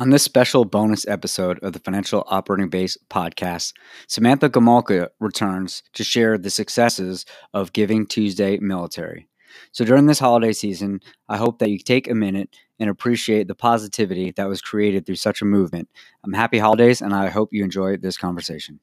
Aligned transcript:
On 0.00 0.08
this 0.08 0.22
special 0.22 0.64
bonus 0.64 1.06
episode 1.06 1.58
of 1.62 1.74
the 1.74 1.78
Financial 1.78 2.24
Operating 2.28 2.70
Base 2.70 2.96
podcast, 3.10 3.74
Samantha 4.06 4.48
Gomolka 4.48 5.08
returns 5.20 5.82
to 5.92 6.02
share 6.02 6.38
the 6.38 6.48
successes 6.48 7.26
of 7.52 7.74
Giving 7.74 8.06
Tuesday 8.06 8.56
Military. 8.56 9.28
So 9.72 9.84
during 9.84 10.06
this 10.06 10.18
holiday 10.18 10.54
season, 10.54 11.00
I 11.28 11.36
hope 11.36 11.58
that 11.58 11.68
you 11.68 11.78
take 11.78 12.08
a 12.08 12.14
minute 12.14 12.56
and 12.78 12.88
appreciate 12.88 13.46
the 13.46 13.54
positivity 13.54 14.30
that 14.30 14.48
was 14.48 14.62
created 14.62 15.04
through 15.04 15.16
such 15.16 15.42
a 15.42 15.44
movement. 15.44 15.90
I'm 16.24 16.32
happy 16.32 16.58
holidays 16.58 17.02
and 17.02 17.14
I 17.14 17.28
hope 17.28 17.52
you 17.52 17.62
enjoy 17.62 17.98
this 17.98 18.16
conversation. 18.16 18.80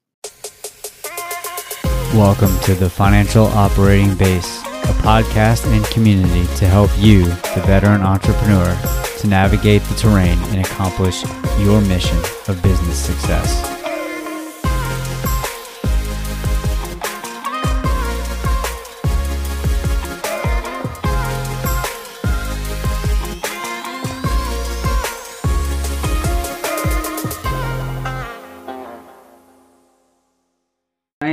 Welcome 2.13 2.59
to 2.59 2.75
the 2.75 2.91
Financial 2.91 3.45
Operating 3.45 4.15
Base, 4.17 4.59
a 4.61 4.93
podcast 5.01 5.65
and 5.75 5.83
community 5.85 6.45
to 6.57 6.67
help 6.67 6.91
you, 6.99 7.23
the 7.23 7.63
veteran 7.65 8.03
entrepreneur, 8.03 9.06
to 9.17 9.27
navigate 9.27 9.81
the 9.83 9.95
terrain 9.95 10.37
and 10.49 10.65
accomplish 10.65 11.23
your 11.59 11.81
mission 11.81 12.17
of 12.47 12.61
business 12.63 12.97
success. 12.97 13.76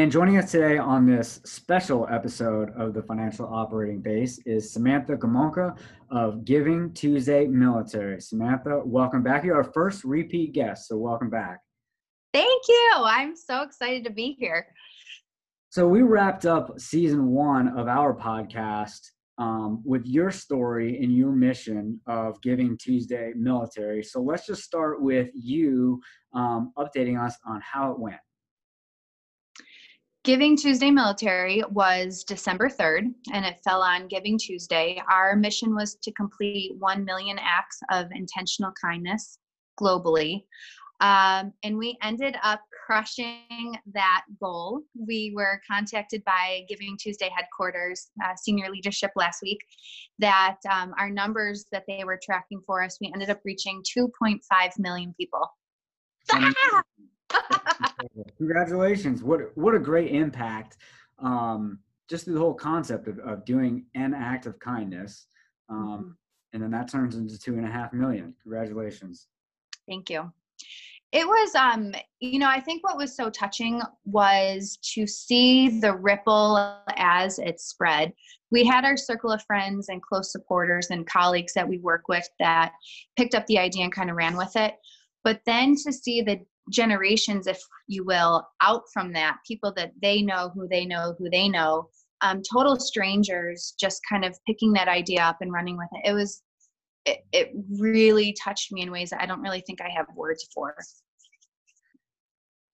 And 0.04 0.12
joining 0.12 0.36
us 0.36 0.50
today 0.50 0.76
on 0.76 1.06
this 1.06 1.40
special 1.46 2.06
episode 2.10 2.70
of 2.76 2.92
the 2.92 3.02
Financial 3.02 3.46
Operating 3.46 4.02
Base 4.02 4.38
is 4.44 4.70
Samantha 4.70 5.16
Gomolka 5.16 5.78
of 6.10 6.44
Giving 6.44 6.92
Tuesday 6.92 7.46
Military. 7.46 8.20
Samantha, 8.20 8.82
welcome 8.84 9.22
back. 9.22 9.44
You're 9.44 9.56
our 9.56 9.72
first 9.72 10.04
repeat 10.04 10.52
guest, 10.52 10.88
so 10.88 10.98
welcome 10.98 11.30
back. 11.30 11.60
Thank 12.34 12.68
you. 12.68 12.92
I'm 12.98 13.34
so 13.34 13.62
excited 13.62 14.04
to 14.04 14.10
be 14.10 14.36
here. 14.38 14.66
So, 15.70 15.88
we 15.88 16.02
wrapped 16.02 16.44
up 16.44 16.78
season 16.78 17.28
one 17.28 17.68
of 17.68 17.88
our 17.88 18.14
podcast 18.14 19.00
um, 19.38 19.80
with 19.86 20.04
your 20.04 20.30
story 20.30 21.02
and 21.02 21.16
your 21.16 21.32
mission 21.32 21.98
of 22.06 22.38
Giving 22.42 22.76
Tuesday 22.76 23.32
Military. 23.34 24.02
So, 24.02 24.20
let's 24.20 24.46
just 24.46 24.64
start 24.64 25.00
with 25.00 25.30
you 25.32 26.02
um, 26.34 26.74
updating 26.76 27.18
us 27.18 27.38
on 27.46 27.62
how 27.62 27.90
it 27.92 27.98
went. 27.98 28.20
Giving 30.24 30.56
Tuesday 30.56 30.90
Military 30.90 31.62
was 31.70 32.24
December 32.24 32.70
3rd, 32.70 33.12
and 33.34 33.44
it 33.44 33.60
fell 33.62 33.82
on 33.82 34.08
Giving 34.08 34.38
Tuesday. 34.38 35.02
Our 35.12 35.36
mission 35.36 35.74
was 35.74 35.96
to 35.96 36.10
complete 36.12 36.72
1 36.78 37.04
million 37.04 37.38
acts 37.38 37.78
of 37.92 38.06
intentional 38.10 38.72
kindness 38.82 39.38
globally. 39.78 40.44
Um, 41.00 41.52
and 41.62 41.76
we 41.76 41.98
ended 42.02 42.36
up 42.42 42.62
crushing 42.86 43.76
that 43.92 44.24
goal. 44.42 44.80
We 44.98 45.34
were 45.36 45.60
contacted 45.70 46.24
by 46.24 46.62
Giving 46.70 46.96
Tuesday 46.98 47.28
headquarters, 47.36 48.10
uh, 48.24 48.34
senior 48.34 48.70
leadership 48.70 49.10
last 49.16 49.42
week, 49.42 49.58
that 50.20 50.56
um, 50.70 50.94
our 50.98 51.10
numbers 51.10 51.66
that 51.70 51.84
they 51.86 52.02
were 52.02 52.18
tracking 52.24 52.62
for 52.64 52.82
us, 52.82 52.96
we 52.98 53.10
ended 53.12 53.28
up 53.28 53.42
reaching 53.44 53.82
2.5 53.94 54.40
million 54.78 55.14
people. 55.20 55.46
Congratulations! 58.38 59.22
What 59.22 59.56
what 59.56 59.74
a 59.74 59.78
great 59.78 60.12
impact! 60.12 60.78
Um, 61.18 61.78
just 62.08 62.24
through 62.24 62.34
the 62.34 62.40
whole 62.40 62.54
concept 62.54 63.08
of, 63.08 63.18
of 63.20 63.44
doing 63.44 63.86
an 63.94 64.14
act 64.14 64.46
of 64.46 64.58
kindness, 64.58 65.26
um, 65.68 65.78
mm-hmm. 65.78 66.10
and 66.52 66.62
then 66.62 66.70
that 66.70 66.90
turns 66.90 67.16
into 67.16 67.38
two 67.38 67.54
and 67.54 67.66
a 67.66 67.70
half 67.70 67.92
million. 67.92 68.34
Congratulations! 68.42 69.28
Thank 69.88 70.10
you. 70.10 70.32
It 71.14 71.28
was, 71.28 71.54
um, 71.54 71.94
you 72.18 72.40
know, 72.40 72.48
I 72.48 72.58
think 72.58 72.82
what 72.82 72.96
was 72.96 73.14
so 73.14 73.30
touching 73.30 73.80
was 74.04 74.76
to 74.94 75.06
see 75.06 75.78
the 75.78 75.94
ripple 75.94 76.76
as 76.96 77.38
it 77.38 77.60
spread. 77.60 78.12
We 78.50 78.64
had 78.64 78.84
our 78.84 78.96
circle 78.96 79.30
of 79.30 79.40
friends 79.44 79.88
and 79.90 80.02
close 80.02 80.32
supporters 80.32 80.88
and 80.90 81.06
colleagues 81.06 81.52
that 81.54 81.68
we 81.68 81.78
work 81.78 82.08
with 82.08 82.28
that 82.40 82.72
picked 83.16 83.36
up 83.36 83.46
the 83.46 83.60
idea 83.60 83.84
and 83.84 83.92
kind 83.92 84.10
of 84.10 84.16
ran 84.16 84.36
with 84.36 84.56
it. 84.56 84.74
But 85.22 85.40
then 85.46 85.76
to 85.84 85.92
see 85.92 86.20
the 86.20 86.40
generations, 86.70 87.46
if 87.46 87.60
you 87.88 88.04
will, 88.04 88.46
out 88.60 88.82
from 88.92 89.12
that, 89.12 89.38
people 89.46 89.72
that 89.76 89.92
they 90.00 90.22
know 90.22 90.50
who 90.54 90.68
they 90.68 90.84
know 90.84 91.14
who 91.18 91.28
they 91.30 91.48
know, 91.48 91.88
um, 92.20 92.42
total 92.50 92.78
strangers 92.78 93.74
just 93.78 94.00
kind 94.08 94.24
of 94.24 94.36
picking 94.46 94.72
that 94.72 94.88
idea 94.88 95.22
up 95.22 95.38
and 95.40 95.52
running 95.52 95.76
with 95.76 95.88
it. 95.92 96.08
It 96.08 96.12
was, 96.12 96.42
it, 97.04 97.18
it 97.32 97.52
really 97.78 98.34
touched 98.42 98.72
me 98.72 98.82
in 98.82 98.90
ways 98.90 99.10
that 99.10 99.20
I 99.20 99.26
don't 99.26 99.42
really 99.42 99.62
think 99.66 99.80
I 99.80 99.90
have 99.94 100.06
words 100.14 100.48
for. 100.54 100.74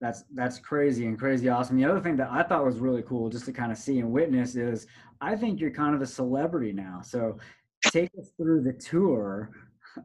That's 0.01 0.25
that's 0.35 0.59
crazy 0.59 1.05
and 1.07 1.19
crazy 1.19 1.51
awesome. 1.51 1.77
The 1.77 1.85
other 1.85 2.01
thing 2.01 2.17
that 2.17 2.31
I 2.31 2.43
thought 2.43 2.65
was 2.65 2.79
really 2.79 3.03
cool, 3.03 3.29
just 3.29 3.45
to 3.47 3.53
kind 3.53 3.71
of 3.71 3.77
see 3.77 3.99
and 3.99 4.11
witness, 4.11 4.55
is 4.57 4.87
I 5.21 5.37
think 5.37 5.61
you're 5.61 5.71
kind 5.71 5.95
of 5.95 6.01
a 6.01 6.07
celebrity 6.07 6.73
now. 6.73 7.03
So 7.05 7.37
take 7.89 8.11
us 8.19 8.31
through 8.39 8.63
the 8.63 8.73
tour 8.73 9.51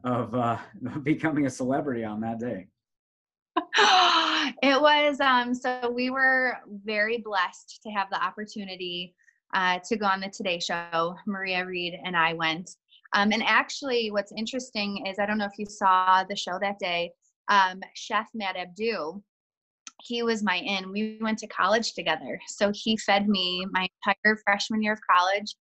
of 0.04 0.34
uh, 0.34 0.58
becoming 1.02 1.46
a 1.46 1.50
celebrity 1.50 2.04
on 2.04 2.20
that 2.20 2.38
day. 2.38 2.66
it 4.62 4.80
was 4.80 5.20
um, 5.20 5.54
so 5.54 5.90
we 5.94 6.10
were 6.10 6.58
very 6.84 7.18
blessed 7.18 7.80
to 7.82 7.90
have 7.90 8.08
the 8.10 8.22
opportunity 8.22 9.14
uh, 9.54 9.78
to 9.88 9.96
go 9.96 10.06
on 10.06 10.20
the 10.20 10.28
Today 10.28 10.58
Show. 10.58 11.16
Maria 11.26 11.64
Reed 11.64 11.98
and 12.04 12.16
I 12.16 12.34
went. 12.34 12.70
Um, 13.14 13.32
and 13.32 13.42
actually, 13.44 14.10
what's 14.10 14.32
interesting 14.36 15.06
is 15.06 15.18
I 15.18 15.26
don't 15.26 15.38
know 15.38 15.46
if 15.46 15.58
you 15.58 15.66
saw 15.66 16.24
the 16.24 16.36
show 16.36 16.58
that 16.60 16.78
day. 16.78 17.12
Um, 17.48 17.80
Chef 17.94 18.28
Matt 18.34 18.56
Abdoo, 18.56 19.20
he 20.02 20.22
was 20.22 20.42
my 20.42 20.56
in. 20.56 20.90
We 20.90 21.18
went 21.20 21.38
to 21.38 21.46
college 21.46 21.94
together, 21.94 22.38
so 22.48 22.72
he 22.74 22.96
fed 22.96 23.28
me 23.28 23.66
my 23.70 23.88
entire 24.04 24.36
freshman 24.44 24.82
year 24.82 24.92
of 24.92 25.00
college. 25.08 25.54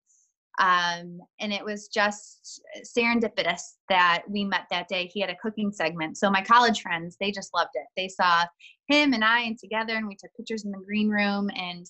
Um, 0.59 1.19
and 1.39 1.51
it 1.51 1.63
was 1.63 1.87
just 1.87 2.61
serendipitous 2.85 3.61
that 3.89 4.23
we 4.27 4.45
met 4.45 4.67
that 4.71 4.87
day. 4.87 5.09
He 5.13 5.19
had 5.19 5.29
a 5.29 5.35
cooking 5.35 5.71
segment. 5.71 6.17
So 6.17 6.29
my 6.29 6.41
college 6.41 6.81
friends, 6.81 7.17
they 7.19 7.31
just 7.31 7.53
loved 7.53 7.71
it. 7.73 7.85
They 7.97 8.07
saw 8.07 8.45
him 8.87 9.13
and 9.13 9.23
I 9.23 9.41
and 9.41 9.57
together 9.57 9.95
and 9.95 10.07
we 10.07 10.15
took 10.15 10.33
pictures 10.35 10.65
in 10.65 10.71
the 10.71 10.83
green 10.85 11.09
room 11.09 11.49
and 11.55 11.85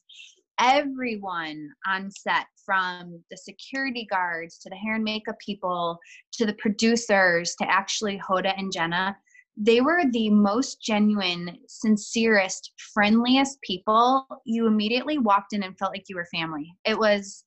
everyone 0.59 1.69
on 1.85 2.09
set 2.09 2.45
from 2.65 3.21
the 3.29 3.37
security 3.37 4.07
guards 4.09 4.57
to 4.59 4.69
the 4.69 4.75
hair 4.75 4.95
and 4.95 5.03
makeup 5.03 5.35
people 5.45 5.99
to 6.31 6.45
the 6.45 6.53
producers 6.53 7.55
to 7.61 7.69
actually 7.69 8.19
Hoda 8.27 8.53
and 8.57 8.71
Jenna 8.71 9.15
they 9.57 9.79
were 9.79 10.03
the 10.11 10.29
most 10.29 10.81
genuine, 10.81 11.57
sincerest, 11.67 12.73
friendliest 12.93 13.61
people. 13.61 14.27
You 14.45 14.67
immediately 14.67 15.17
walked 15.17 15.53
in 15.53 15.63
and 15.63 15.77
felt 15.77 15.93
like 15.93 16.05
you 16.09 16.17
were 16.17 16.27
family. 16.33 16.75
It 16.83 16.99
was 16.99 17.44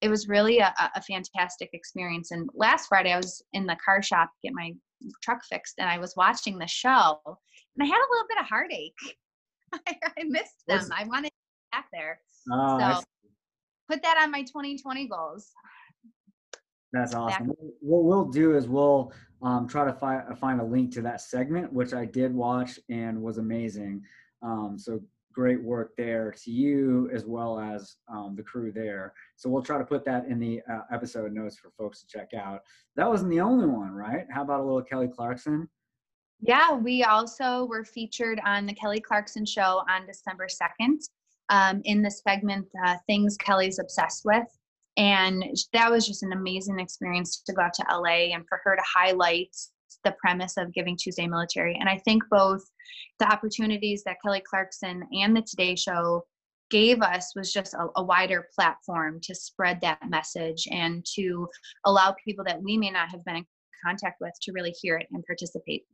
it 0.00 0.08
was 0.08 0.28
really 0.28 0.58
a, 0.58 0.74
a 0.94 1.02
fantastic 1.02 1.70
experience. 1.72 2.30
And 2.30 2.48
last 2.54 2.88
Friday, 2.88 3.12
I 3.12 3.16
was 3.16 3.42
in 3.52 3.66
the 3.66 3.76
car 3.84 4.02
shop 4.02 4.30
get 4.42 4.52
my 4.54 4.72
truck 5.22 5.40
fixed, 5.48 5.74
and 5.78 5.88
I 5.88 5.98
was 5.98 6.14
watching 6.16 6.58
the 6.58 6.66
show, 6.66 7.20
and 7.24 7.82
I 7.82 7.86
had 7.86 7.98
a 7.98 8.10
little 8.10 8.26
bit 8.28 8.38
of 8.40 8.46
heartache. 8.46 9.16
I, 9.72 9.96
I 10.20 10.24
missed 10.24 10.64
them. 10.68 10.78
What's, 10.78 10.90
I 10.90 11.04
wanted 11.04 11.28
to 11.28 11.34
get 11.34 11.72
back 11.72 11.86
there. 11.92 12.20
Oh, 12.52 12.78
so 12.78 13.04
put 13.90 14.02
that 14.02 14.18
on 14.22 14.30
my 14.30 14.42
2020 14.42 15.08
goals. 15.08 15.50
That's 16.92 17.14
awesome. 17.14 17.48
Back. 17.48 17.56
What 17.80 18.04
we'll 18.04 18.26
do 18.26 18.56
is 18.56 18.68
we'll 18.68 19.12
um, 19.42 19.66
try 19.66 19.84
to 19.84 19.92
fi- 19.92 20.24
find 20.40 20.60
a 20.60 20.64
link 20.64 20.92
to 20.94 21.02
that 21.02 21.20
segment, 21.20 21.72
which 21.72 21.92
I 21.92 22.04
did 22.04 22.34
watch 22.34 22.78
and 22.88 23.20
was 23.20 23.38
amazing. 23.38 24.02
Um, 24.42 24.76
so 24.78 25.00
great 25.36 25.62
work 25.62 25.94
there 25.98 26.32
to 26.32 26.50
you 26.50 27.10
as 27.12 27.26
well 27.26 27.60
as 27.60 27.96
um, 28.08 28.34
the 28.34 28.42
crew 28.42 28.72
there. 28.72 29.12
So 29.36 29.50
we'll 29.50 29.62
try 29.62 29.76
to 29.76 29.84
put 29.84 30.02
that 30.06 30.24
in 30.26 30.40
the 30.40 30.62
uh, 30.72 30.80
episode 30.90 31.30
notes 31.32 31.58
for 31.58 31.70
folks 31.76 32.00
to 32.00 32.06
check 32.06 32.30
out. 32.34 32.62
That 32.96 33.06
wasn't 33.06 33.30
the 33.30 33.40
only 33.40 33.66
one, 33.66 33.92
right? 33.92 34.24
How 34.30 34.42
about 34.42 34.60
a 34.60 34.64
little 34.64 34.82
Kelly 34.82 35.08
Clarkson? 35.08 35.68
Yeah, 36.40 36.72
we 36.72 37.04
also 37.04 37.66
were 37.66 37.84
featured 37.84 38.40
on 38.46 38.64
the 38.64 38.72
Kelly 38.72 39.00
Clarkson 39.00 39.44
show 39.44 39.82
on 39.90 40.06
December 40.06 40.46
2nd 40.48 41.00
um, 41.50 41.82
in 41.84 42.00
the 42.00 42.10
segment 42.10 42.66
uh, 42.86 42.96
Things 43.06 43.36
Kelly's 43.36 43.78
Obsessed 43.78 44.24
with. 44.24 44.46
And 44.96 45.44
that 45.74 45.90
was 45.90 46.06
just 46.06 46.22
an 46.22 46.32
amazing 46.32 46.80
experience 46.80 47.42
to 47.42 47.52
go 47.52 47.60
out 47.60 47.74
to 47.74 47.84
LA 47.90 48.32
and 48.34 48.48
for 48.48 48.58
her 48.64 48.74
to 48.74 48.82
highlight 48.82 49.54
the 50.04 50.14
premise 50.20 50.56
of 50.56 50.72
Giving 50.72 50.96
Tuesday 50.96 51.26
Military. 51.26 51.76
And 51.78 51.88
I 51.88 51.98
think 51.98 52.22
both 52.30 52.62
the 53.18 53.30
opportunities 53.30 54.02
that 54.04 54.16
Kelly 54.24 54.42
Clarkson 54.48 55.02
and 55.12 55.36
the 55.36 55.42
Today 55.42 55.74
Show 55.74 56.24
gave 56.70 57.00
us 57.00 57.32
was 57.36 57.52
just 57.52 57.74
a, 57.74 57.86
a, 57.96 58.02
wider 58.02 58.48
platform 58.54 59.20
to 59.22 59.34
spread 59.34 59.80
that 59.80 60.00
message 60.08 60.66
and 60.70 61.04
to 61.14 61.48
allow 61.84 62.14
people 62.24 62.44
that 62.44 62.60
we 62.60 62.76
may 62.76 62.90
not 62.90 63.08
have 63.08 63.24
been 63.24 63.36
in 63.36 63.46
contact 63.84 64.16
with 64.20 64.32
to 64.42 64.52
really 64.52 64.74
hear 64.82 64.96
it 64.96 65.06
and 65.12 65.24
participate. 65.26 65.84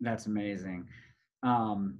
That's 0.00 0.26
amazing. 0.26 0.88
Um, 1.44 1.98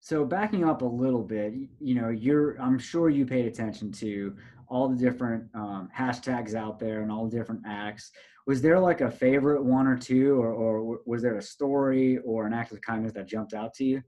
so 0.00 0.24
backing 0.24 0.64
up 0.64 0.82
a 0.82 0.86
little 0.86 1.22
bit, 1.22 1.52
you 1.80 1.94
know, 1.94 2.08
you're 2.10 2.60
I'm 2.60 2.78
sure 2.78 3.08
you 3.08 3.26
paid 3.26 3.46
attention 3.46 3.92
to 3.92 4.36
all 4.68 4.88
the 4.88 4.96
different 4.96 5.44
um, 5.54 5.88
hashtags 5.96 6.54
out 6.54 6.78
there 6.78 7.02
and 7.02 7.10
all 7.10 7.26
the 7.26 7.36
different 7.36 7.62
acts. 7.66 8.10
Was 8.46 8.62
there 8.62 8.78
like 8.78 9.00
a 9.00 9.10
favorite 9.10 9.62
one 9.64 9.86
or 9.86 9.96
two, 9.96 10.40
or, 10.40 10.52
or 10.52 11.00
was 11.04 11.22
there 11.22 11.36
a 11.36 11.42
story 11.42 12.18
or 12.18 12.46
an 12.46 12.52
act 12.52 12.72
of 12.72 12.80
kindness 12.80 13.12
that 13.14 13.26
jumped 13.26 13.54
out 13.54 13.74
to 13.74 13.84
you? 13.84 14.02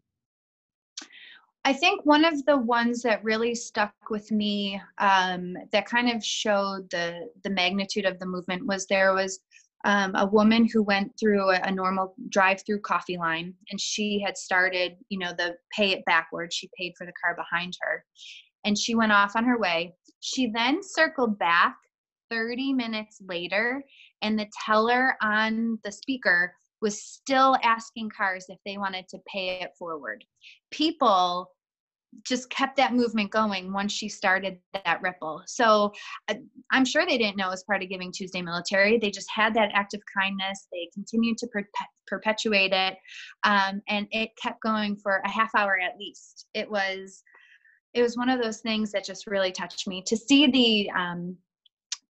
I 1.65 1.73
think 1.73 2.07
one 2.07 2.25
of 2.25 2.45
the 2.47 2.57
ones 2.57 3.03
that 3.03 3.23
really 3.25 3.55
stuck 3.55 3.93
with 4.11 4.31
me 4.31 4.81
um, 4.99 5.55
that 5.73 5.87
kind 5.87 6.09
of 6.09 6.25
showed 6.25 6.89
the 6.91 7.29
the 7.43 7.51
magnitude 7.51 8.07
of 8.07 8.19
the 8.19 8.27
movement 8.27 8.65
was 8.65 8.87
there 8.87 9.13
was 9.13 9.41
um, 9.85 10.15
a 10.15 10.27
woman 10.27 10.69
who 10.73 10.83
went 10.83 11.13
through 11.19 11.51
a, 11.51 11.61
a 11.65 11.71
normal 11.71 12.15
drive-through 12.31 12.81
coffee 12.81 13.17
line, 13.17 13.55
and 13.71 13.81
she 13.81 14.21
had 14.25 14.37
started, 14.37 14.97
you 15.09 15.19
know, 15.19 15.33
the 15.37 15.57
pay 15.77 15.91
it 15.91 16.05
backwards. 16.05 16.55
She 16.55 16.71
paid 16.79 16.95
for 16.97 17.07
the 17.07 17.13
car 17.23 17.37
behind 17.37 17.77
her, 17.83 18.05
and 18.65 18.79
she 18.79 18.95
went 18.95 19.13
off 19.13 19.37
on 19.37 19.45
her 19.45 19.59
way. 19.59 19.95
She 20.21 20.51
then 20.51 20.83
circled 20.83 21.39
back 21.39 21.77
30 22.31 22.73
minutes 22.75 23.21
later, 23.27 23.83
and 24.23 24.39
the 24.39 24.51
teller 24.65 25.17
on 25.23 25.79
the 25.85 25.93
speaker 25.93 26.55
was 26.81 27.03
still 27.03 27.57
asking 27.63 28.11
cars 28.17 28.47
if 28.49 28.59
they 28.65 28.79
wanted 28.79 29.09
to 29.09 29.19
pay 29.27 29.61
it 29.61 29.73
forward. 29.79 30.25
People 30.71 31.51
just 32.25 32.49
kept 32.51 32.77
that 32.77 32.95
movement 32.95 33.31
going 33.31 33.73
once 33.73 33.93
she 33.93 34.09
started 34.09 34.59
that 34.73 35.01
ripple. 35.03 35.43
So 35.47 35.93
uh, 36.29 36.35
I'm 36.71 36.85
sure 36.85 37.05
they 37.05 37.19
didn't 37.19 37.37
know 37.37 37.51
as 37.51 37.65
part 37.65 37.83
of 37.83 37.89
Giving 37.89 38.13
Tuesday 38.13 38.41
Military. 38.41 38.99
They 38.99 39.11
just 39.11 39.29
had 39.35 39.55
that 39.55 39.71
act 39.75 39.95
of 39.95 40.01
kindness. 40.17 40.69
They 40.73 40.89
continued 40.95 41.39
to 41.39 41.49
perpetuate 42.07 42.73
it, 42.73 42.97
um, 43.45 43.83
and 43.89 44.07
it 44.11 44.31
kept 44.41 44.63
going 44.63 44.97
for 44.97 45.21
a 45.25 45.31
half 45.31 45.51
hour 45.55 45.79
at 45.79 45.99
least. 45.99 46.47
It 46.55 46.71
was 46.71 47.23
it 47.95 48.03
was 48.03 48.17
one 48.17 48.29
of 48.29 48.43
those 48.43 48.61
things 48.61 48.93
that 48.93 49.05
just 49.05 49.27
really 49.27 49.53
touched 49.53 49.89
me 49.89 50.03
to 50.07 50.17
see 50.17 50.47
the 50.47 50.91
um, 50.99 51.37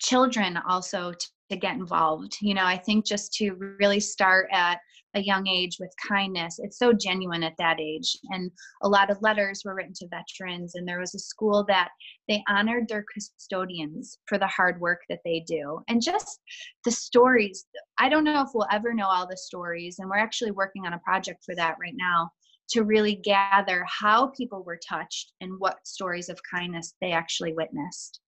children 0.01 0.59
also 0.69 1.13
to 1.51 1.57
get 1.57 1.77
involved. 1.77 2.37
You 2.41 2.55
know, 2.55 2.65
I 2.65 2.77
think 2.77 3.07
just 3.07 3.33
to 3.35 3.53
really 3.79 4.01
start 4.01 4.49
at 4.53 4.79
a 5.15 5.21
young 5.21 5.47
age 5.47 5.79
with 5.81 5.93
kindness. 6.07 6.59
It's 6.59 6.79
so 6.79 6.93
genuine 6.93 7.43
at 7.43 7.57
that 7.59 7.81
age. 7.81 8.17
And 8.31 8.51
a 8.83 8.89
lot 8.89 9.11
of 9.11 9.23
letters 9.23 9.63
were 9.65 9.75
written 9.75 9.95
to 9.97 10.09
veterans, 10.09 10.75
and 10.75 10.87
there 10.87 11.01
was 11.01 11.15
a 11.15 11.19
school 11.19 11.65
that 11.69 11.89
they 12.29 12.43
honored 12.49 12.89
their 12.89 13.05
custodians 13.13 14.19
for 14.27 14.39
the 14.39 14.47
hard 14.47 14.79
work 14.81 15.01
that 15.09 15.21
they 15.25 15.43
do. 15.47 15.81
And 15.89 16.03
just 16.03 16.41
the 16.85 16.91
stories. 16.91 17.67
I 17.99 18.09
don't 18.09 18.25
know 18.25 18.43
if 18.43 18.51
we'll 18.55 18.67
ever 18.71 18.93
know 18.93 19.07
all 19.07 19.27
the 19.27 19.37
stories, 19.37 19.99
and 19.99 20.09
we're 20.11 20.19
actually 20.19 20.51
working 20.51 20.87
on 20.87 20.93
a 20.93 20.99
project 20.99 21.43
for 21.45 21.55
that 21.55 21.77
right 21.81 21.95
now 21.97 22.31
to 22.69 22.83
really 22.83 23.15
gather 23.15 23.85
how 23.89 24.29
people 24.29 24.63
were 24.63 24.79
touched 24.89 25.33
and 25.41 25.59
what 25.59 25.87
stories 25.87 26.29
of 26.29 26.39
kindness 26.51 26.95
they 27.01 27.13
actually 27.13 27.53
witnessed. 27.53 28.21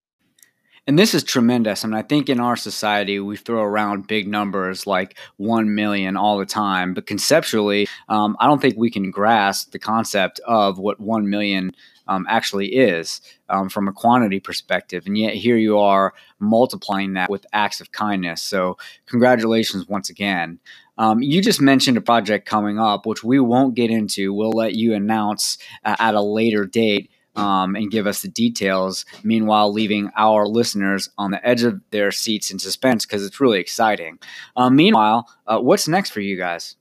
And 0.87 0.97
this 0.97 1.13
is 1.13 1.23
tremendous. 1.23 1.85
I 1.85 1.87
mean, 1.87 1.95
I 1.95 2.01
think 2.01 2.27
in 2.27 2.39
our 2.39 2.55
society, 2.55 3.19
we 3.19 3.37
throw 3.37 3.61
around 3.61 4.07
big 4.07 4.27
numbers 4.27 4.87
like 4.87 5.15
1 5.37 5.75
million 5.75 6.17
all 6.17 6.39
the 6.39 6.45
time. 6.45 6.95
But 6.95 7.05
conceptually, 7.05 7.87
um, 8.09 8.35
I 8.39 8.47
don't 8.47 8.59
think 8.59 8.77
we 8.77 8.89
can 8.89 9.11
grasp 9.11 9.71
the 9.71 9.79
concept 9.79 10.39
of 10.47 10.79
what 10.79 10.99
1 10.99 11.29
million 11.29 11.75
um, 12.07 12.25
actually 12.27 12.75
is 12.75 13.21
um, 13.47 13.69
from 13.69 13.87
a 13.87 13.93
quantity 13.93 14.39
perspective. 14.39 15.05
And 15.05 15.17
yet 15.17 15.35
here 15.35 15.55
you 15.55 15.77
are 15.77 16.13
multiplying 16.39 17.13
that 17.13 17.29
with 17.29 17.45
acts 17.53 17.79
of 17.79 17.91
kindness. 17.91 18.41
So, 18.41 18.77
congratulations 19.05 19.87
once 19.87 20.09
again. 20.09 20.59
Um, 21.01 21.23
you 21.23 21.41
just 21.41 21.59
mentioned 21.59 21.97
a 21.97 22.01
project 22.01 22.45
coming 22.45 22.77
up, 22.77 23.07
which 23.07 23.23
we 23.23 23.39
won't 23.39 23.73
get 23.73 23.89
into. 23.89 24.35
We'll 24.35 24.51
let 24.51 24.75
you 24.75 24.93
announce 24.93 25.57
uh, 25.83 25.95
at 25.97 26.13
a 26.13 26.21
later 26.21 26.67
date 26.67 27.09
um, 27.35 27.75
and 27.75 27.89
give 27.89 28.05
us 28.05 28.21
the 28.21 28.27
details. 28.27 29.03
Meanwhile, 29.23 29.73
leaving 29.73 30.11
our 30.15 30.45
listeners 30.45 31.09
on 31.17 31.31
the 31.31 31.43
edge 31.43 31.63
of 31.63 31.81
their 31.89 32.11
seats 32.11 32.51
in 32.51 32.59
suspense 32.59 33.03
because 33.03 33.25
it's 33.25 33.41
really 33.41 33.59
exciting. 33.59 34.19
Uh, 34.55 34.69
meanwhile, 34.69 35.27
uh, 35.47 35.57
what's 35.57 35.87
next 35.87 36.11
for 36.11 36.21
you 36.21 36.37
guys? 36.37 36.75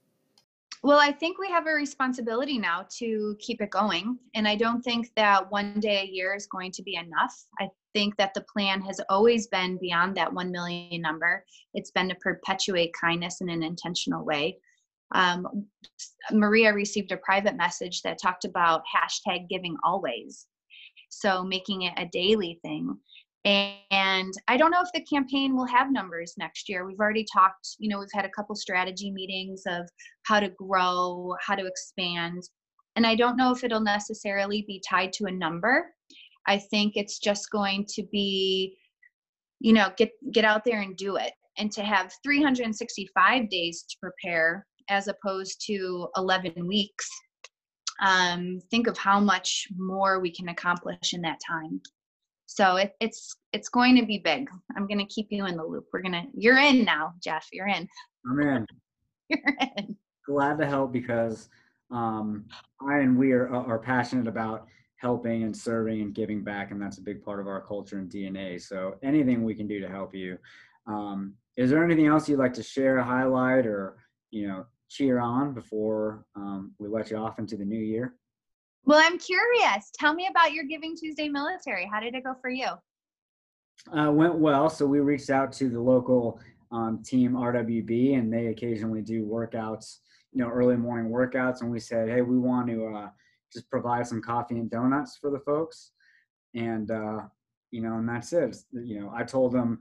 Well, 0.82 0.98
I 0.98 1.12
think 1.12 1.38
we 1.38 1.48
have 1.48 1.66
a 1.66 1.72
responsibility 1.72 2.58
now 2.58 2.84
to 2.98 3.36
keep 3.38 3.62
it 3.62 3.70
going. 3.70 4.18
And 4.34 4.46
I 4.46 4.54
don't 4.54 4.82
think 4.82 5.12
that 5.16 5.50
one 5.50 5.80
day 5.80 6.02
a 6.02 6.06
year 6.06 6.34
is 6.34 6.46
going 6.46 6.72
to 6.72 6.82
be 6.82 6.96
enough. 6.96 7.46
I 7.58 7.70
think 7.94 8.16
that 8.16 8.34
the 8.34 8.44
plan 8.52 8.80
has 8.82 9.00
always 9.08 9.46
been 9.48 9.78
beyond 9.78 10.16
that 10.16 10.32
1 10.32 10.50
million 10.50 11.00
number. 11.00 11.44
It's 11.74 11.90
been 11.90 12.08
to 12.08 12.14
perpetuate 12.16 12.92
kindness 13.00 13.40
in 13.40 13.48
an 13.48 13.62
intentional 13.62 14.24
way 14.24 14.58
um, 15.12 15.66
Maria 16.32 16.72
received 16.72 17.12
a 17.12 17.16
private 17.16 17.56
message 17.56 18.02
that 18.02 18.20
talked 18.20 18.44
about 18.44 18.82
hashtag 18.94 19.48
giving 19.48 19.76
always. 19.84 20.46
So 21.08 21.42
making 21.42 21.82
it 21.82 21.94
a 21.96 22.06
daily 22.06 22.60
thing. 22.62 22.96
And 23.44 24.32
I 24.48 24.56
don't 24.56 24.70
know 24.70 24.82
if 24.82 24.92
the 24.92 25.04
campaign 25.04 25.56
will 25.56 25.66
have 25.66 25.90
numbers 25.90 26.34
next 26.36 26.68
year. 26.68 26.86
We've 26.86 27.00
already 27.00 27.24
talked, 27.32 27.76
you 27.78 27.88
know, 27.88 27.98
we've 27.98 28.08
had 28.12 28.26
a 28.26 28.30
couple 28.30 28.54
strategy 28.54 29.10
meetings 29.10 29.62
of 29.66 29.88
how 30.24 30.40
to 30.40 30.50
grow, 30.50 31.34
how 31.40 31.54
to 31.54 31.66
expand. 31.66 32.42
And 32.96 33.06
I 33.06 33.14
don't 33.14 33.38
know 33.38 33.50
if 33.50 33.64
it'll 33.64 33.80
necessarily 33.80 34.62
be 34.66 34.82
tied 34.88 35.12
to 35.14 35.24
a 35.24 35.32
number. 35.32 35.86
I 36.46 36.58
think 36.58 36.94
it's 36.96 37.18
just 37.18 37.50
going 37.50 37.86
to 37.94 38.02
be, 38.10 38.76
you 39.60 39.72
know, 39.72 39.90
get 39.96 40.10
get 40.32 40.44
out 40.44 40.64
there 40.64 40.80
and 40.80 40.96
do 40.96 41.16
it. 41.16 41.32
And 41.58 41.70
to 41.72 41.82
have 41.82 42.12
365 42.22 43.50
days 43.50 43.84
to 43.88 43.96
prepare 44.00 44.66
as 44.88 45.08
opposed 45.08 45.62
to 45.66 46.08
11 46.16 46.66
weeks 46.66 47.08
um, 48.00 48.60
think 48.70 48.86
of 48.86 48.96
how 48.96 49.20
much 49.20 49.68
more 49.76 50.20
we 50.20 50.30
can 50.30 50.48
accomplish 50.48 51.12
in 51.12 51.20
that 51.22 51.38
time. 51.46 51.80
So 52.46 52.76
it, 52.76 52.94
it's 53.00 53.36
it's 53.52 53.68
going 53.68 53.96
to 53.96 54.04
be 54.04 54.18
big. 54.18 54.48
I'm 54.76 54.86
going 54.86 54.98
to 54.98 55.04
keep 55.04 55.28
you 55.30 55.46
in 55.46 55.56
the 55.56 55.64
loop. 55.64 55.86
We're 55.92 56.02
going 56.02 56.12
to 56.12 56.24
you're 56.34 56.58
in 56.58 56.84
now 56.84 57.12
jeff. 57.22 57.46
You're 57.52 57.68
in. 57.68 57.86
I'm 58.28 58.40
in. 58.40 58.66
You're 59.28 59.56
in. 59.76 59.96
Glad 60.26 60.58
to 60.58 60.66
help 60.66 60.92
because 60.92 61.48
um, 61.92 62.44
i 62.84 62.98
and 62.98 63.16
we 63.16 63.30
are, 63.30 63.48
are 63.48 63.78
passionate 63.78 64.26
about 64.26 64.66
helping 65.00 65.44
and 65.44 65.56
serving 65.56 66.02
and 66.02 66.14
giving 66.14 66.42
back 66.42 66.70
and 66.70 66.80
that's 66.80 66.98
a 66.98 67.02
big 67.02 67.24
part 67.24 67.40
of 67.40 67.46
our 67.46 67.60
culture 67.60 67.98
and 67.98 68.10
dna 68.10 68.60
so 68.60 68.96
anything 69.02 69.42
we 69.42 69.54
can 69.54 69.66
do 69.66 69.80
to 69.80 69.88
help 69.88 70.14
you 70.14 70.36
um, 70.86 71.34
is 71.56 71.70
there 71.70 71.84
anything 71.84 72.06
else 72.06 72.28
you'd 72.28 72.38
like 72.38 72.54
to 72.54 72.62
share 72.62 73.00
highlight 73.00 73.66
or 73.66 73.96
you 74.30 74.48
know 74.48 74.66
cheer 74.90 75.20
on 75.20 75.54
before 75.54 76.24
um, 76.36 76.72
we 76.78 76.88
let 76.88 77.10
you 77.10 77.16
off 77.16 77.38
into 77.38 77.56
the 77.56 77.64
new 77.64 77.78
year? 77.78 78.14
Well, 78.84 79.00
I'm 79.02 79.18
curious. 79.18 79.90
Tell 79.94 80.14
me 80.14 80.26
about 80.28 80.52
your 80.52 80.64
Giving 80.64 80.96
Tuesday 80.96 81.28
military. 81.28 81.86
How 81.86 82.00
did 82.00 82.14
it 82.14 82.24
go 82.24 82.34
for 82.40 82.50
you? 82.50 82.68
Uh, 83.96 84.10
went 84.10 84.34
well. 84.34 84.68
So 84.68 84.86
we 84.86 85.00
reached 85.00 85.30
out 85.30 85.52
to 85.52 85.68
the 85.68 85.80
local 85.80 86.40
um, 86.72 87.02
team 87.04 87.32
RWB, 87.32 88.18
and 88.18 88.32
they 88.32 88.48
occasionally 88.48 89.02
do 89.02 89.24
workouts, 89.24 89.98
you 90.32 90.42
know, 90.42 90.48
early 90.48 90.76
morning 90.76 91.10
workouts. 91.10 91.60
And 91.60 91.70
we 91.70 91.78
said, 91.78 92.08
hey, 92.08 92.22
we 92.22 92.38
want 92.38 92.68
to 92.68 92.86
uh, 92.86 93.08
just 93.52 93.70
provide 93.70 94.06
some 94.06 94.22
coffee 94.22 94.58
and 94.58 94.70
donuts 94.70 95.16
for 95.20 95.30
the 95.30 95.40
folks, 95.40 95.92
and 96.54 96.90
uh, 96.90 97.20
you 97.70 97.80
know, 97.80 97.96
and 97.96 98.08
that's 98.08 98.32
it. 98.32 98.56
You 98.72 99.00
know, 99.00 99.12
I 99.14 99.24
told 99.24 99.52
them 99.52 99.80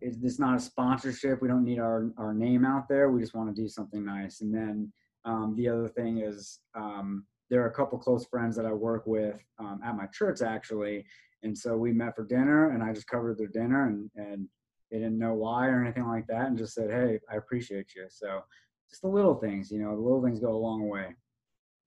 it's 0.00 0.38
not 0.38 0.56
a 0.56 0.60
sponsorship. 0.60 1.40
We 1.40 1.48
don't 1.48 1.64
need 1.64 1.78
our, 1.78 2.10
our 2.16 2.34
name 2.34 2.64
out 2.64 2.88
there. 2.88 3.10
We 3.10 3.20
just 3.20 3.34
want 3.34 3.54
to 3.54 3.60
do 3.60 3.68
something 3.68 4.04
nice. 4.04 4.40
And 4.40 4.54
then 4.54 4.92
um, 5.24 5.54
the 5.56 5.68
other 5.68 5.88
thing 5.88 6.18
is 6.18 6.60
um, 6.74 7.24
there 7.50 7.62
are 7.62 7.68
a 7.68 7.74
couple 7.74 7.98
close 7.98 8.26
friends 8.26 8.56
that 8.56 8.66
I 8.66 8.72
work 8.72 9.06
with 9.06 9.40
um, 9.58 9.80
at 9.84 9.96
my 9.96 10.06
church 10.06 10.42
actually. 10.42 11.06
And 11.42 11.56
so 11.56 11.76
we 11.76 11.92
met 11.92 12.16
for 12.16 12.24
dinner 12.24 12.70
and 12.70 12.82
I 12.82 12.92
just 12.92 13.06
covered 13.06 13.38
their 13.38 13.48
dinner 13.48 13.86
and, 13.86 14.10
and 14.16 14.48
they 14.90 14.98
didn't 14.98 15.18
know 15.18 15.34
why 15.34 15.68
or 15.68 15.82
anything 15.82 16.06
like 16.06 16.26
that 16.26 16.46
and 16.46 16.58
just 16.58 16.74
said, 16.74 16.90
Hey, 16.90 17.20
I 17.30 17.36
appreciate 17.36 17.94
you. 17.94 18.06
So 18.08 18.42
just 18.90 19.02
the 19.02 19.08
little 19.08 19.34
things, 19.34 19.70
you 19.70 19.80
know, 19.80 19.94
the 19.94 20.02
little 20.02 20.22
things 20.22 20.40
go 20.40 20.52
a 20.52 20.56
long 20.56 20.88
way 20.88 21.14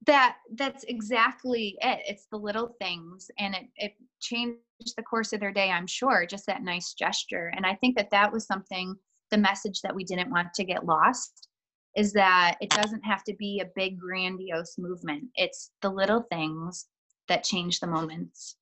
that 0.07 0.37
that's 0.55 0.83
exactly 0.85 1.77
it. 1.81 1.99
It's 2.07 2.27
the 2.31 2.37
little 2.37 2.75
things 2.81 3.29
and 3.37 3.55
it 3.55 3.67
it 3.75 3.93
changed 4.19 4.57
the 4.97 5.03
course 5.03 5.31
of 5.31 5.39
their 5.39 5.51
day 5.51 5.69
i'm 5.69 5.85
sure 5.87 6.25
just 6.25 6.45
that 6.47 6.63
nice 6.63 6.93
gesture. 6.93 7.51
And 7.55 7.65
i 7.65 7.75
think 7.75 7.95
that 7.97 8.11
that 8.11 8.31
was 8.31 8.45
something 8.45 8.95
the 9.29 9.37
message 9.37 9.81
that 9.81 9.95
we 9.95 10.03
didn't 10.03 10.29
want 10.29 10.53
to 10.53 10.63
get 10.63 10.85
lost 10.85 11.47
is 11.95 12.13
that 12.13 12.57
it 12.61 12.69
doesn't 12.69 13.03
have 13.03 13.23
to 13.23 13.33
be 13.35 13.59
a 13.59 13.69
big 13.75 13.99
grandiose 13.99 14.77
movement. 14.77 15.25
It's 15.35 15.71
the 15.81 15.89
little 15.89 16.25
things 16.31 16.87
that 17.27 17.43
change 17.43 17.79
the 17.79 17.87
moments. 17.87 18.55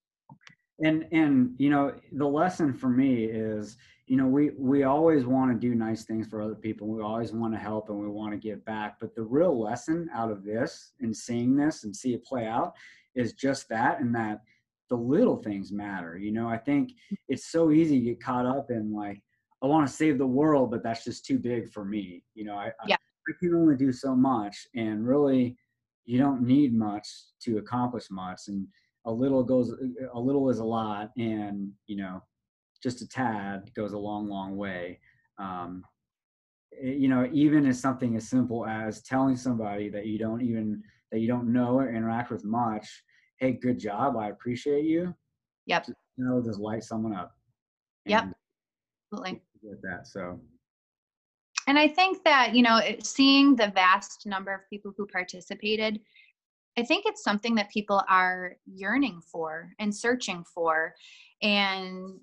And 0.84 1.06
and 1.12 1.56
you 1.58 1.70
know 1.70 1.94
the 2.14 2.28
lesson 2.28 2.74
for 2.74 2.90
me 2.90 3.26
is 3.26 3.78
you 4.10 4.18
know 4.18 4.26
we 4.26 4.50
we 4.58 4.84
always 4.84 5.26
want 5.26 5.52
to 5.52 5.68
do 5.68 5.76
nice 5.76 6.04
things 6.04 6.28
for 6.28 6.42
other 6.42 6.56
people 6.56 6.88
we 6.88 7.02
always 7.02 7.32
want 7.32 7.54
to 7.54 7.60
help 7.60 7.90
and 7.90 8.00
we 8.00 8.08
want 8.08 8.32
to 8.32 8.38
give 8.38 8.66
back. 8.66 8.98
But 9.00 9.14
the 9.16 9.22
real 9.22 9.58
lesson 9.58 10.10
out 10.14 10.32
of 10.32 10.44
this 10.44 10.94
and 11.00 11.16
seeing 11.16 11.56
this 11.56 11.84
and 11.84 11.96
see 11.96 12.16
it 12.16 12.26
play 12.26 12.48
out 12.48 12.74
is 13.16 13.34
just 13.34 13.70
that 13.70 14.02
and 14.02 14.14
that 14.16 14.42
the 14.90 14.96
little 14.96 15.38
things 15.38 15.72
matter 15.72 16.18
you 16.18 16.32
know? 16.32 16.50
I 16.50 16.58
think 16.58 16.92
it's 17.28 17.52
so 17.52 17.72
easy 17.72 18.00
to 18.00 18.06
get 18.06 18.24
caught 18.24 18.48
up 18.48 18.72
in 18.72 18.92
like 18.92 19.22
i 19.62 19.68
want 19.68 19.88
to 19.88 19.94
save 19.94 20.18
the 20.18 20.26
world 20.26 20.72
but 20.72 20.82
that's 20.82 21.04
just 21.04 21.24
too 21.24 21.38
big 21.38 21.72
for 21.72 21.86
me 21.86 22.24
you 22.34 22.44
know? 22.44 22.56
I 22.56 22.72
yeah. 22.88 22.96
I, 22.96 23.32
I 23.32 23.34
can 23.40 23.54
only 23.54 23.76
do 23.76 23.94
so 23.94 24.16
much 24.16 24.66
and 24.74 25.08
really 25.08 25.56
you 26.06 26.18
don't 26.18 26.42
need 26.42 26.74
much 26.74 27.08
to 27.44 27.60
accomplish 27.60 28.10
much 28.10 28.42
and 28.48 28.66
a 29.06 29.12
little 29.12 29.44
goes 29.44 29.72
a 30.16 30.20
little 30.20 30.50
is 30.50 30.58
a 30.58 30.66
lot 30.66 31.12
and 31.16 31.72
you 31.86 31.98
know 31.98 32.24
just 32.82 33.02
a 33.02 33.08
tad 33.08 33.72
goes 33.76 33.94
a 33.94 33.98
long, 33.98 34.28
long 34.28 34.58
way. 34.58 35.00
Um, 35.38 35.84
you 36.82 37.08
know, 37.08 37.30
even 37.34 37.66
as 37.66 37.80
something 37.80 38.16
as 38.16 38.30
simple 38.30 38.66
as 38.66 39.02
telling 39.02 39.36
somebody 39.36 39.90
that 39.90 40.06
you 40.06 40.20
don't 40.20 40.42
even 40.42 40.82
that 41.12 41.20
you 41.20 41.28
don't 41.28 41.52
know 41.52 41.78
or 41.78 41.92
interact 41.94 42.30
with 42.30 42.46
much, 42.46 43.04
hey, 43.40 43.54
good 43.54 43.80
job, 43.80 44.16
I 44.16 44.30
appreciate 44.30 44.86
you. 44.86 45.14
Yep. 45.66 45.88
Just, 45.88 45.98
you 46.18 46.26
know, 46.26 46.42
just 46.44 46.60
light 46.60 46.84
someone 46.84 47.14
up. 47.14 47.32
Yep. 48.06 48.26
Absolutely. 49.12 49.42
With 49.62 49.82
that, 49.82 50.08
so 50.08 50.40
and 51.70 51.78
I 51.78 51.88
think 51.88 52.24
that, 52.24 52.56
you 52.56 52.64
know, 52.64 52.82
seeing 53.04 53.56
the 53.56 53.72
vast 53.76 54.26
number 54.26 54.52
of 54.52 54.68
people 54.72 54.92
who 54.98 55.06
participated, 55.06 56.00
I 56.80 56.84
think 56.84 57.06
it's 57.06 57.24
something 57.24 57.54
that 57.56 57.70
people 57.70 58.04
are 58.10 58.56
yearning 58.66 59.22
for 59.22 59.72
and 59.78 59.96
searching 59.96 60.44
for. 60.52 60.96
And 61.44 62.20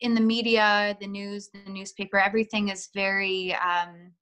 in 0.00 0.14
the 0.14 0.20
media, 0.20 0.96
the 1.00 1.06
news, 1.06 1.48
the 1.52 1.70
newspaper, 1.70 2.18
everything 2.18 2.68
is 2.68 2.88
very 2.94 3.54
um, 3.54 4.12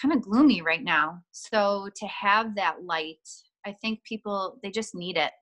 kind 0.00 0.14
of 0.14 0.22
gloomy 0.22 0.60
right 0.60 0.82
now. 0.82 1.22
So 1.32 1.88
to 1.96 2.06
have 2.06 2.54
that 2.56 2.84
light, 2.84 3.28
I 3.66 3.72
think 3.72 4.02
people, 4.04 4.58
they 4.62 4.70
just 4.70 4.94
need 4.94 5.16
it. 5.16 5.32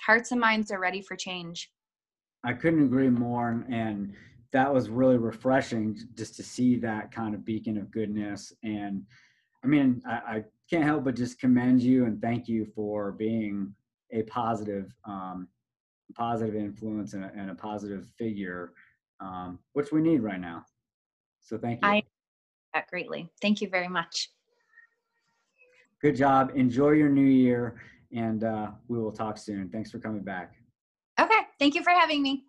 Hearts 0.00 0.30
and 0.30 0.40
minds 0.40 0.70
are 0.70 0.78
ready 0.78 1.02
for 1.02 1.16
change. 1.16 1.70
I 2.44 2.52
couldn't 2.52 2.84
agree 2.84 3.10
more. 3.10 3.64
And 3.68 4.12
that 4.52 4.72
was 4.72 4.88
really 4.88 5.16
refreshing 5.16 5.98
just 6.14 6.36
to 6.36 6.42
see 6.42 6.76
that 6.76 7.10
kind 7.10 7.34
of 7.34 7.44
beacon 7.44 7.76
of 7.78 7.90
goodness. 7.90 8.52
And 8.62 9.02
I 9.64 9.66
mean, 9.66 10.00
I, 10.06 10.12
I 10.12 10.44
can't 10.70 10.84
help 10.84 11.04
but 11.04 11.16
just 11.16 11.40
commend 11.40 11.82
you 11.82 12.04
and 12.04 12.20
thank 12.22 12.46
you 12.46 12.66
for 12.74 13.12
being 13.12 13.74
a 14.12 14.22
positive, 14.22 14.94
um, 15.04 15.48
positive 16.16 16.54
influence 16.54 17.12
and 17.12 17.24
a, 17.24 17.32
and 17.36 17.50
a 17.50 17.54
positive 17.54 18.08
figure, 18.18 18.72
um, 19.20 19.58
which 19.74 19.92
we 19.92 20.00
need 20.00 20.22
right 20.22 20.40
now. 20.40 20.64
So 21.40 21.58
thank 21.58 21.82
you. 21.82 21.88
I 21.88 22.02
that 22.74 22.88
greatly. 22.88 23.30
Thank 23.40 23.60
you 23.60 23.68
very 23.68 23.88
much. 23.88 24.30
Good 26.02 26.16
job. 26.16 26.52
Enjoy 26.54 26.90
your 26.90 27.08
new 27.08 27.24
year, 27.24 27.80
and 28.12 28.44
uh, 28.44 28.70
we 28.88 28.98
will 28.98 29.12
talk 29.12 29.38
soon. 29.38 29.68
Thanks 29.70 29.90
for 29.90 29.98
coming 29.98 30.22
back. 30.22 30.54
Okay. 31.18 31.40
Thank 31.58 31.74
you 31.74 31.82
for 31.82 31.90
having 31.90 32.22
me. 32.22 32.44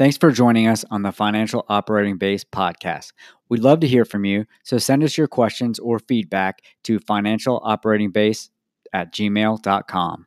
Thanks 0.00 0.16
for 0.16 0.30
joining 0.30 0.66
us 0.66 0.82
on 0.90 1.02
the 1.02 1.12
Financial 1.12 1.66
Operating 1.68 2.16
Base 2.16 2.42
podcast. 2.42 3.12
We'd 3.50 3.60
love 3.60 3.80
to 3.80 3.86
hear 3.86 4.06
from 4.06 4.24
you, 4.24 4.46
so 4.62 4.78
send 4.78 5.04
us 5.04 5.18
your 5.18 5.28
questions 5.28 5.78
or 5.78 5.98
feedback 5.98 6.62
to 6.84 6.98
financialoperatingbase 7.00 8.48
at 8.94 9.12
gmail.com. 9.12 10.26